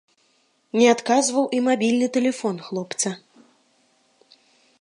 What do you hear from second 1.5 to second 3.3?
і мабільны тэлефон хлопца.